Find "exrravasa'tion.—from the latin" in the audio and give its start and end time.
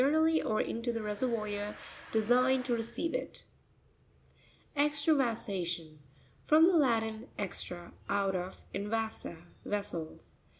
4.75-7.29